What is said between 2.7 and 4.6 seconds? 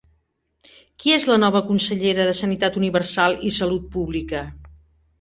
Universal i Salut Pública?